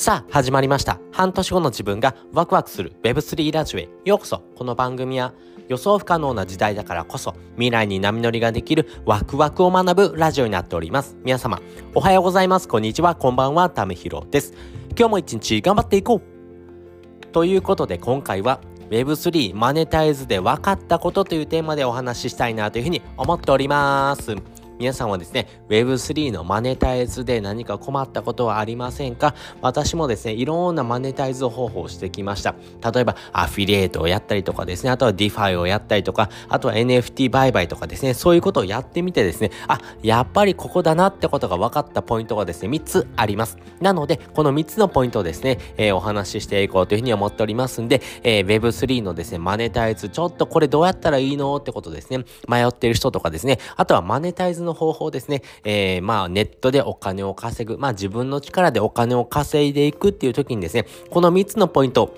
[0.00, 0.98] さあ、始まりました。
[1.12, 4.42] 半年後の自分がワクワクする Web3 ラジオへようこそ。
[4.56, 5.34] この番組は
[5.68, 11.18] 予想不可能な時代だからこそ未来に波乗りができるワクワクを学ぶラジオになっております。
[11.22, 11.60] 皆様、
[11.94, 12.66] おはようございます。
[12.66, 13.14] こんにちは。
[13.14, 13.68] こんばんは。
[13.68, 14.54] ためひろです。
[14.98, 24.34] 今日も一日頑張っていこうということで今回は Web3 マネタイズで分かったことというテーマでお話ししたいなというふうに思っております。
[24.80, 29.34] 皆さんはですね、Web3 のマネタイズで何か困ったことはありませんか？
[29.60, 32.54] 私もですね、いろんなマネタイズ方法をしてきました。
[32.90, 43.58] 例えば、アフィリエイトをやったりとかですね、あとは DeFi をやったりとか、あとは NFT 売買とかですね、そういうことをやってみてですね、あ、やっぱりここだなってことが分かったポイントがですね、3つあります。
[43.82, 51.54] なので、この3つのポイントをですね、えー、お話ししていこうというふうに思っておりますんで、えー、Web3 のですね、マネタイズ、ちょっとこれどうやったらいいの？
[51.56, 62.14] ってことですね、迷ってる人とかですね、あとはマネタイズのの方法ですね、えー、まあネットでお金を稼ぐ、まあ自分の力でお金を稼いでいくっていう時にですね、この3つのポイント、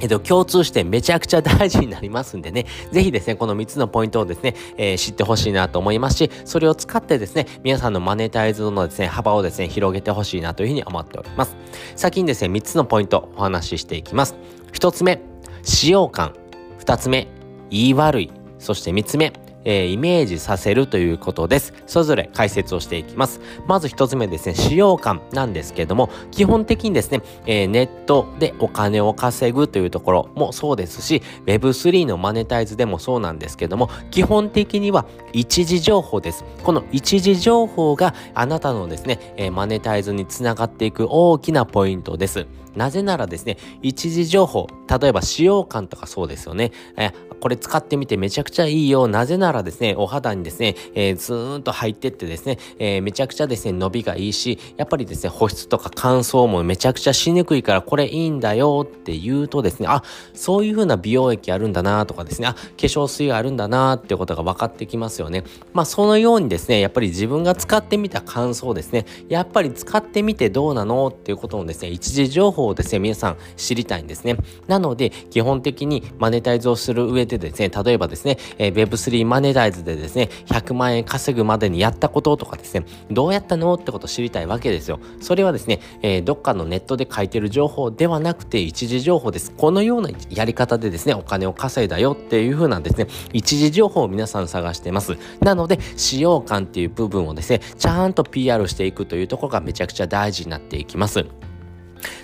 [0.00, 11.56] えっと、共通してめちゃくちゃ大事になりますんでね、ぜひですね、この3つのポイントをですね、えー、知ってほしいなと思いますし、それを使ってですね、皆さんのマネタイズのですね、幅をですね、広げてほしいなというふうに思っております。
[11.96, 14.36] 先にですね、3つのポイントお話ししていきます。
[14.72, 15.20] 1つ目、
[15.62, 16.34] 使用感。
[16.78, 17.28] 2つ目、
[17.70, 18.30] 言い悪い。
[18.58, 19.32] そして3つ目、
[19.68, 21.74] えー、イメージさせるということです。
[21.86, 23.38] それぞれ解説をしていきます。
[23.66, 36.46] まず一つ目ですね、使用感なんですけども、基本的にですね、えー、ネットでお金を稼ぐというところもそうですし、Web3 のマネタイズでもそうなんですけども、基本的には一時情報です。
[36.62, 42.46] この一時情報があなたのですね、えー、マネタイズにつながっていく大きなポイントです。
[42.78, 44.68] なぜならですね、一時情報、
[45.00, 46.72] 例えば使用感とかそうですよね。
[46.96, 49.06] えこれ使ってみてめちゃくちゃいいよ。
[49.08, 60.02] なぜならですね、お肌にですね、えー、ずーんと入ってってですね、えー、めちゃくちゃですね、伸びがいいし、やっぱりですね、保湿とか乾燥もめちゃくちゃしにくいからこれいいんだよって言うとですね、あ、
[60.34, 65.44] そういう風な美容液あるんだなとかですね、あ、化粧水あるんだなってことが分かってきますよね。
[65.72, 74.36] まあ、そのようにですね、やっぱり自分が使ってみた感想ですね、やっぱり使ってみてどうなのっていうことをですね、一時情報をですね、皆さん知りたいんですね。
[74.66, 85.00] なので、基本的にマネタイズをする上でですね、例えばですね、えー、Web3 マネタイズでですね、100万円稼ぐまでにやったこととかですね、どうやったのってことを知りたいわけですよ。
[85.20, 89.52] それはですね、えー、どっかのネットで書いてる情報ではなくて、一時情報です。
[89.52, 95.16] このようなやり方でですね、お金を稼いだよっていう風なんですね、一時情報を皆さん探してます。
[95.40, 101.26] なので、使用感っていう部分をですね、ちゃんと PR していくというところがめちゃくちゃ大事になっていきます。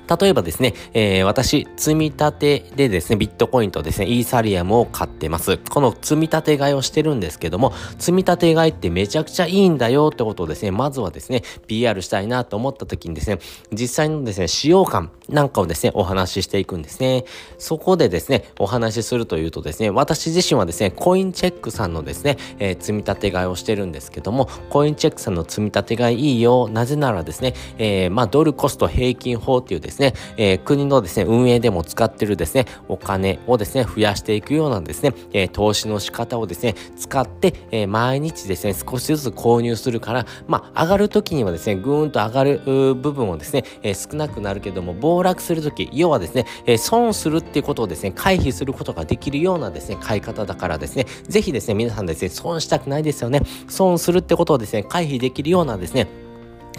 [0.09, 5.59] 例えばですね、えー、私、積み立てでですね、ビットコインとですね、イーサリアムを買ってます。
[5.59, 13.39] この積み立て買いをしてるんですけども、積み立て買いってめちゃくちゃいいんだよってことをですね、まずはですね、PR したいなと思った時にですね、
[13.73, 17.25] 実際のですね、使用感なんかをですね、お話ししていくんですね。
[17.59, 26.69] そこでですね、お話しするというとですね、私自身はですね、コインチェックさんのですね、えー、積み立て買いをしてるんですけども、コインチェックさんの積み立て買いいいよ。
[26.69, 53.43] なぜならですね、えー、まあ、ドルコスト平均法っていうですね、ですねえー、国のですね、運営でも使ってるですね、お金をですね、増やしていくようなですね、えー、投資の仕方をですね、使って、えー、毎日ですね、少しずつ購入するから、まあ、上がる時にはですね、ぐーんと上がる部分をですね、えー、少なくなるけども、暴落する時、要はですね、えー、損するっていうことをですね、回避することができるようなですね、買い方だからですね、ぜひですね、皆さんですね、損したくないですよね。
[53.69, 56.24] 損するってことをですね、回避できるようなですね、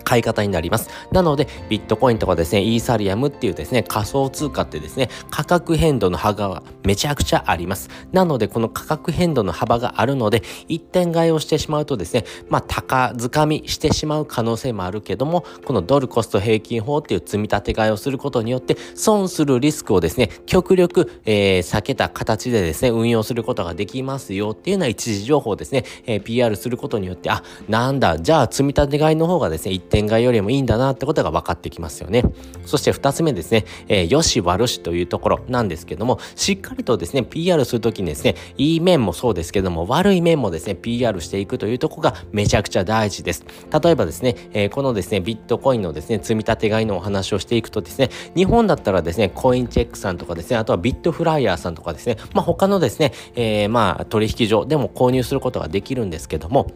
[0.05, 0.89] 買い方になります。
[1.11, 7.89] なので、ビットコインとかですね、イーサリアムっていうですね、仮想通貨ってですね、価格変動の幅がめちゃくちゃあります。
[8.13, 32.23] なので、この価格変動の幅があるので、一点買いをしてしまうとですね、まあ、高掴みしてしまう可能性もあるけども、このドルコスト平均法っていう積み立て買いをすることによって、損するリスクをですね、極力、えー、避けた形でですね、運用することができますよっていうような一時情報をですね、えー、PR することによって、あ、なんだ、じゃあ積み立て買いの方がですね、一点点買いよりもいいんだなってことが分かってきますよね。
[32.65, 43.45] そして2つ目ですね、えー、よし悪しというところなんですけども、しっかりとですね、PR するときにですね、いい面もそうですけども、悪い面もですね、PR していくというとこがめちゃくちゃ大事です。
[43.81, 56.67] 例えばですね、えー、このですね、ビットコインのですね、積み立て買いのお話をしていくとですね、日本だったらですね、コインチェックさんとかですね、あとはビットフライヤーさんとかですね、まあ他のですね、えー、まあ取引所でも購入することができるんですけども、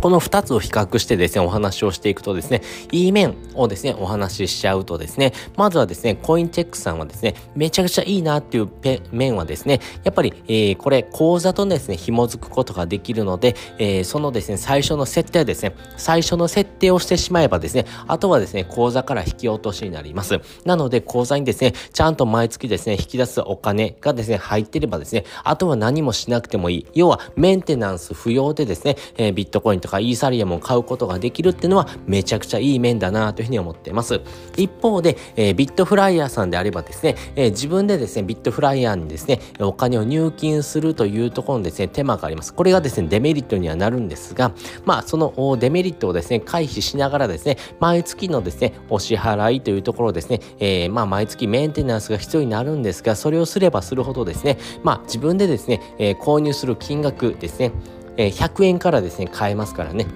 [0.00, 2.62] この2つを比較してですね、お話をしていくとですね、
[2.92, 8.68] いい面をですね、お話ししちゃうとですね、まずはですね、コインチェックさんはですね、めちゃくちゃいいなっていう
[9.12, 20.40] 面はですね、やっぱり、えー、これ、口座とですね、紐づくことができるので、えー、そのですね、最初の設定ですね、最初の設定をしてしまえばですね、あとはですね、口座から引き落としになります。
[20.64, 26.86] なので、口座にですね、ちゃんと毎月ですね、引き出すお金がですね、入ってればですね、あとは何もしなくてもいい。
[26.94, 34.22] 要は、メンテナンス不要でですね、えー、ビットコインとかイーサリアムを買うことができるっていうのはめちゃくちゃいい面だなというふうに思っています。
[34.56, 42.54] 一方で、えー、ビットフライヤーさんであればですね、えー、自分でですね、ビットフライヤーにですね、お金を入金するというところのですね、手間があります。
[42.54, 44.52] これがですね、デメリットにはなるんですが、
[44.86, 57.72] まあ、そのデメリットをですね、回避しながらですね、毎月のですね、お支払いというところですね、えー、まあ、毎月メンテナンスが必要になるんですが、それをすればするほどですね、まあ、自分でですね、えー、購入する金額ですね、
[58.16, 60.06] 100円からですね、買えますからね。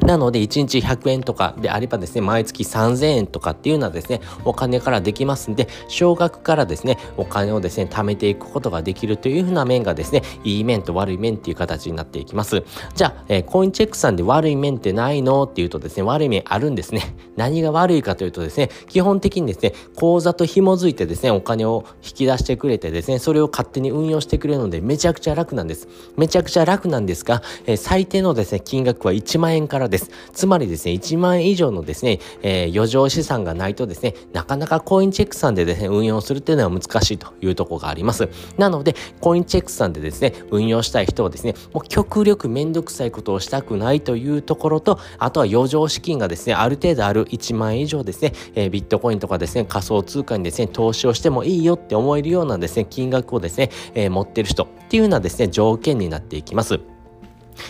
[0.00, 12.62] なので、1日100円とかであればですね、毎月3000円とかっていうのはですね、お金からできますんで、少額からですね、お金をですね、貯めていくことができるというふうな面がですね、いい面と悪い面っていう形になっていきます。
[12.94, 17.14] じゃあ、えー、コインチェックさんで悪い面ってないのっていうとですね、悪い面あるんですね。
[17.36, 25.88] 何が悪いかというとですね、基本的にですね、口座と紐づいてですね、お金を引き出してくれてですね、それを勝手に運用してくれるので、めちゃくちゃ楽なんです。
[26.16, 30.10] めちゃくちゃ楽なんですが、えー、最低のですね、金額は1万円からです。
[30.32, 38.28] つまりですね、1万円以上のですね、えー、余剰資産がないとですね、なかなかコインチェックさんでですね、運用するっていうのは難しいというとこがあります。
[38.56, 56.80] なので、コインチェックさんでですね、運用したい人はですね、もう極力めんどくさいことをしたくないというところと、あとは余剰資金がですね、ある程度ある1万円以上ですね、えー、ビットコインとかですね、仮想通貨にですね、投資をしてもいいよって思えるようなですね、金額をですね、えー、持ってる人っていうのはですね、条件になっていきます。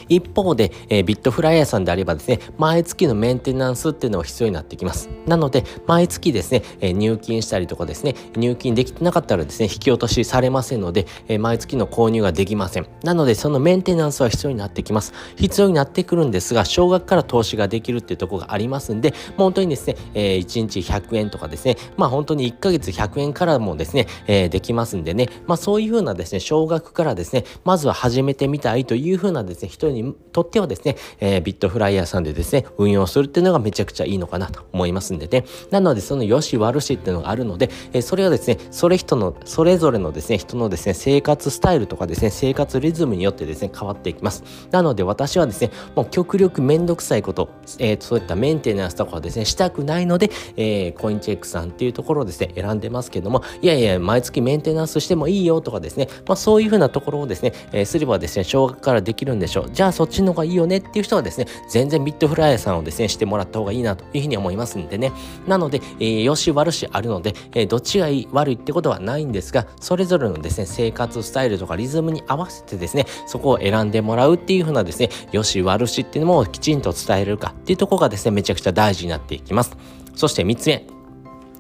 [0.08, 5.08] 一方で、えー、ビットフライヤーさんであればですね、毎月のメンテナンスっていうのが必要になってきます。
[5.26, 12.87] なので、毎月ですね、えー、入金したりとかですね、入金できてなかったらですね、引き落としされませんので、えー、毎月の購入ができません。
[13.02, 15.12] なので、そのメンテナンスは必要になってきます。
[15.37, 35.45] 必要になってくるんですが、少額から投資ができるっていうところがありますんで、本当にですね、えー、1日100円とかですね、まあ本当に1ヶ月100円からもですね、えー、できますんでね、まあそういうふうなですね、少額からですね、まずは始めてみたいというふうなですね、人にとってはですね、えー、ビットフライヤーさんでですね、運用するっていうのがめちゃくちゃいいのかなと思いますんでね。
[35.71, 44.43] なので、その良し悪しっていうのがあるので、えー、それはですね、それ人の、それぞれのですね、人のですね、生活スタイルとかですね、生活リズムによってですね、変わっていきます。
[44.71, 47.49] なので、私はですね、もう極力めんどくさいこと、
[47.79, 59.68] えー、そういったメンテナンスとかはですね、したくないので、えー、コインチェックさんっていうところをですね、選んでますけども、いやいや、毎月メンテナンスしてもいいよとかですね、まあそういうふうなところをですね、えー、すればですね、少額からできるんでしょう。
[59.73, 65.12] じゃあそっちの方がいいよねっていう人はですね、全然ビットフライヤーさんをですね、してもらった方がいいなというふうに思いますんでね。
[65.47, 79.76] なので、えー、よし悪しあるので、えー、どっちがいい悪いってことはないんですが、それぞれのですね、生活スタイルとかリズムに合わせてですね、そこを選んでもらうっていうふうなですね、よし悪しっていうのもきちんと伝えるかっていうところがですね、めちゃくちゃ大事になっていきます。
[80.15, 80.98] そして3つ目。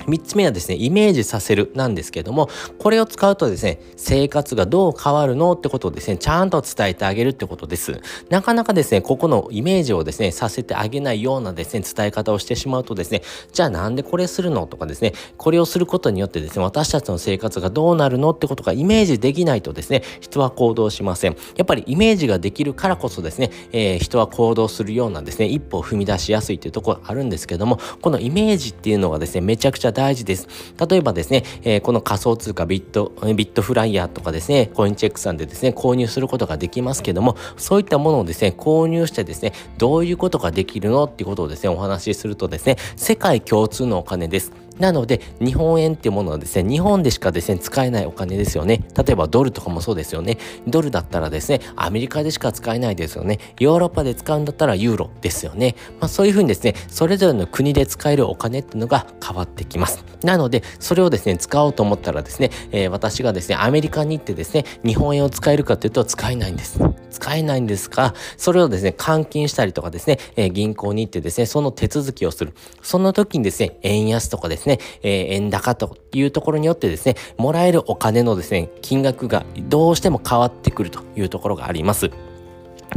[0.06, 2.48] 3つ目はですね、イメージさせるなんですけども、
[2.78, 8.00] これを使うとですね、生活がどう変わるのってことをですね、ちゃんと伝えてあげるってことです。
[8.30, 13.22] なかなかですね、ここのイメージをですね、させてあげないようなですね、伝え方をしてしまうとですね、
[13.52, 21.36] じゃあなんでこれするのとかですね、これをすることによってですね、私たちの生活がどうなるのってことがイメージできないとですね、人は行動しません。
[21.56, 30.46] やっぱりイメージができるからこそですね、えー、人は行動するようなですね、一歩を踏み出しやすいというところあるんですけども、このイメージっていうのがですね、めちゃくちゃ大事です。
[30.88, 44.52] 例えばですね、えー、この仮想通貨ビット、ビットフライヤーとかですね、コインチェックさんでですね、購入することができますけども、そういったものをですね、購入してですね、どういうことができるのっていうことをですね、お話しするとですね、世界共通のお金です。
[44.78, 48.84] なので、日本円っていうものはですね、日本でしかですね、使えないお金ですよね。
[48.96, 50.38] 例えばドルとかもそうですよね。
[50.66, 53.38] ドルだったらですね、アメリカでしか使えないですよね。
[53.58, 55.74] ヨーロッパで使うんだったらユーロですよね。
[56.00, 60.04] まあそういうふうにですね、それぞれの国で使えるお金っていうのが変わってきます。
[60.22, 66.80] なので、それをですね、使おうと思ったらですね、えー、私がですね、アメリカに行ってですね、日本円を使えるかというと使えないんです。
[67.10, 72.54] 使えないんですが、それをですね、換金したりとかですね、えー、銀行に行ってですね、その手続きをする。
[72.82, 82.10] その時にですね、円安とかですね、ねえー、円高というところによってですね、もらえるお金のですね、金額がどうしても変わってくるというところがあります。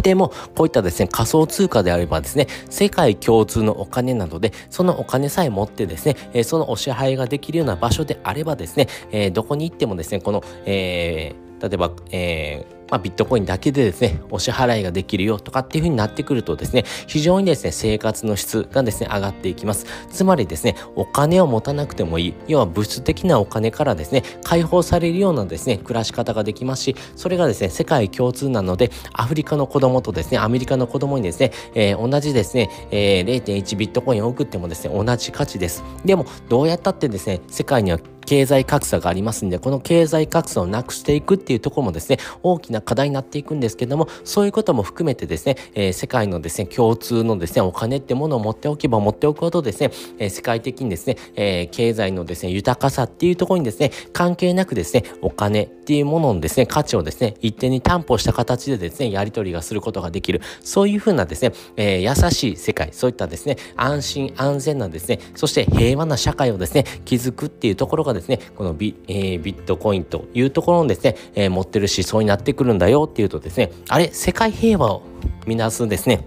[0.02, 19.86] でも、こういったですね、仮想通貨であればですね、世界共通のお金なので、そのお金さえ持ってですね、えー、そのお支払いができるような場所であればですね、えー、どこに行ってもですね、この、えー、例えば、えーまあ、ビットコインだけでですね、お支払いができるよとかっていう風になってくるとですね、非常にですね、生活の質がですね、上がっていきます。
[20.12, 35.84] つまりですね、お金を持たなくてもいい、要は物質的なお金からですね、解放されるようなですね、暮らし方ができますし、それがですね、世界共通なので、アフリカの子供とですね、アメリカの子供にですね、えー、同じですね、えー、0.1ビットコインを送ってもですね、同じ価値です。
[36.04, 75.04] でも、どうやったってですね、世界には経済格差がありますんで、この経済格差をなくしていくっていうところもですね、大きな課題になっていくんですけども、そういうことも含めてですね、えー、世界のですね、共通のですね、お金ってものを持っておけば持っておくほどですね、えー、世界的にですね、えー、経済のですね、豊かさっていうところにですね、関係なくですね、お金っていうもののですね、価値をですね、一定に担保した形でですね、やり取りがすることができる、そういうふうなですね、えー、優しい世界、そういったですね、安心安全なですね、そして平和な社会をですね、築くっていうところがですね、このビえー、ビットコインというところのですね、えー、持ってる思想になってくるんだよっていうとですね、あれ、世界平和を
[75.46, 76.26] 見なすですね、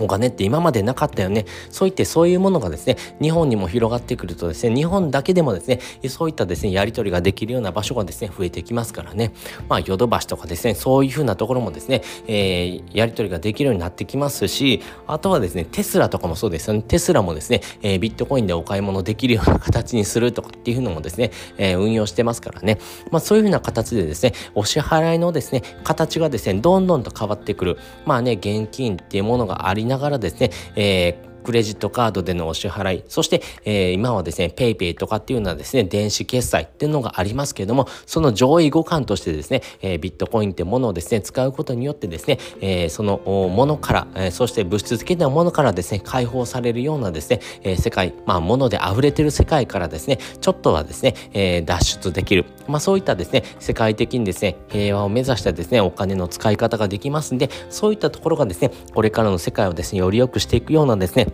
[0.00, 1.46] お金って今までなかったよね。
[1.70, 9.32] そういってそういうものがですね、日本にも広がってくるとですね、日本だけでもですね、そういったですね、やり取りができるような場所がですね、増えてきますからね。
[9.68, 16.82] まあ、ヨドバシとかですね、そういうふうなところもですね、えー、やり取りができるようになってきますし、あとはですね、テスラとかもそうですよね。
[16.82, 22.78] テスラもですね、えー、ビットコインでお買い物できるような形にするとかっていうのもですね、えー、運用してますからね。
[23.10, 27.78] まあ、そういうふうな形でですね、お支払いのですね、形がですね、どんどんと変わってくる。
[28.04, 52.44] まあね、現金っていうものがありながらですね、えークレジットカードでのお支払い、そして、えー、今はですね、PayPay とかっていうのはですね、電子決済っていうのがありますけれども、その上位互換としてですね、えー、ビットコインってものをですね、使うことによってですね、えー、そのものから、えー、そして物質的なものからですね、解放されるようなですね、えー、世界、まあ、もので溢れてる世界からですね、ちょっとはですね、えー、脱出できる。
[52.68, 61.26] まあ、そういったですね、世界的にですね、平和を目指したですね、お金の使い方ができますんで、そういったところがですね、これからの世界をですね、より良くしていくようなですね、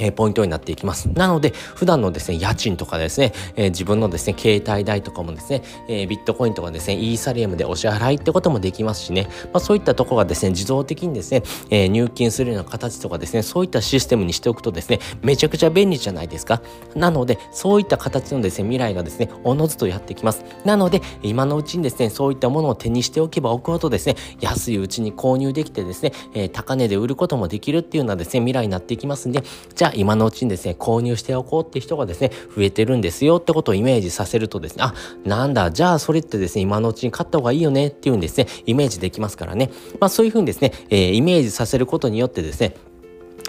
[0.00, 1.08] えポイントになっていきます。
[1.14, 16.62] なので、普段のですね、家賃とかですね、えー、自分のですね、携帯代とかもですね、えー、ビットコインとかですね、イーサリアムでお支払いってこともできますしね、まあ、そういったとこがですね、自動的にですね、えー、入金するような形とかですね、そういったシステムにしておくとですね、めちゃくちゃ便利じゃないですか。
[16.94, 20.44] なので、そういった形のですね、未来がですね、おのずとやってきます。
[20.64, 29.42] なので、今のうちにですね、そういったものを手にしておけば置くほどですね、安いうちに購入できてですね、え高値で売ることもできるっていうようなですね、未来になっていきますんで、
[29.74, 34.94] じゃあ今のうちにですね、購入しておこうって人がですね、増えてるんですよってことをイメージさせるとですね、あ、
[35.24, 39.70] なんだ、じゃあそれってですね、今のうちに買った方がいいよねっていうんですね、イメージできますからね。
[40.00, 42.74] まあそういうふうにですね、えー、イメージさせることによってですね、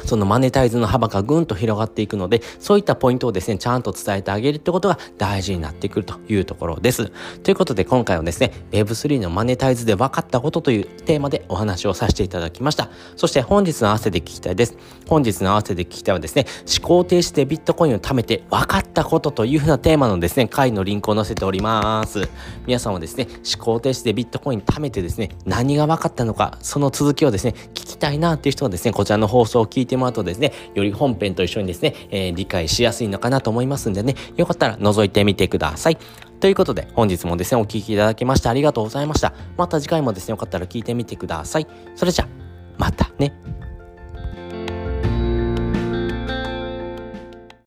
[0.05, 7.11] そのマネタイズの幅がぐんと広がっていくので、そういったポイントをですね、ちゃんと伝えてあげるってことが大事になってくるというところです。
[7.43, 12.89] ということで今回はですね、Web3 のマネタイズで分かったことというテーマでお話をさせていただきました。
[13.15, 14.77] そして本日の合わせで聞きたいです。
[15.07, 16.45] 本日の合わせで聞きたいはですね、
[16.79, 22.29] 思考停止でビットコインを貯めて分かったことというふうなテーマのですね、回のリンクを載せております。
[22.65, 35.97] 皆さんはですね、思考停止でビットコイン貯めてですね、何が分かったのか、その続きをですね、聞きたいなっていう人はですね、こちらの放送を聞いててもらうとですね、より本編と一緒にですね、えー、理解しやすいのかなと思いますんでね、よかったら覗いてみてください。
[36.39, 39.33] ということで、本日もですね、お聴きいただきましてありがとうございました。
[39.57, 41.67] また次回もですね、よかったら聞いてみてください。
[41.95, 42.27] それじゃ、
[42.77, 43.60] またね。